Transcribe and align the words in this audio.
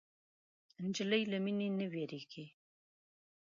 نجلۍ 0.83 1.23
له 1.31 1.37
مینې 1.43 1.67
نه 1.79 1.85
وږيږي. 1.93 2.45